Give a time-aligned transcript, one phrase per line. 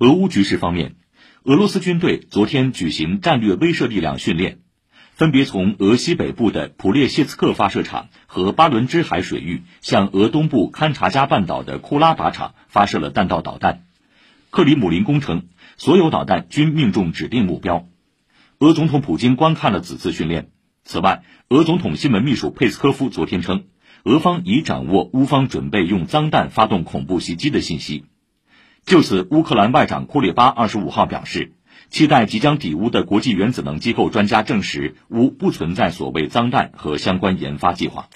[0.00, 0.94] 俄乌局势方面，
[1.42, 4.60] 俄罗斯军队昨天举行战略威慑力量训练，
[5.10, 13.86] 分别从俄西北部的普列谢茨克发射场和巴伦支海水域向俄东部勘察加半岛的库拉靶场发射了弹道导弹。
[14.50, 17.88] 克里姆林宫称，所有导弹均命中指定目标。
[18.60, 20.50] 俄总统普京观看了此次训练。
[20.84, 23.64] 此外，俄总统新闻秘书佩斯科夫昨天称，
[24.04, 28.04] 俄方已掌握乌方准备用脏弹发动恐怖袭击的信息。
[28.88, 31.52] 就此，乌克兰外长库列巴二十五号表示，
[31.90, 38.08] 期待即将抵乌的国际原子能机构专家证实，乌不存在所谓脏弹和相关研发计划。